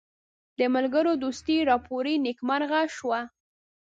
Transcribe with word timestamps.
د 0.59 0.59
ملګرو 0.75 1.11
دوستي 1.23 1.57
راپوري 1.69 2.15
نیکمرغه 2.25 2.81
شوه. 2.95 3.19